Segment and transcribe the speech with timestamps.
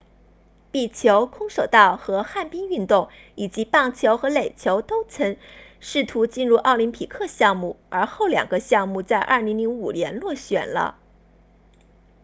[0.71, 5.37] 壁球空手道和旱冰运动以及棒球和垒球都曾
[5.79, 10.97] 试图进入奥林匹克项目而后两个项目在2005年落选了